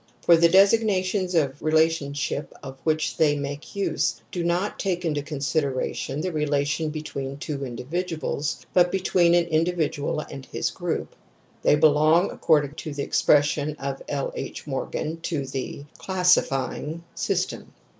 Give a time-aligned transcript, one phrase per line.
[0.23, 5.93] For the designations of relationship of which they make use do not take into considera
[5.93, 11.15] tion the relationship between two individuals, but between an individual and his group;
[11.61, 14.33] they belong, according to the expression of L.
[14.35, 14.65] H.
[14.65, 17.71] Morgan, to the' classifying' system.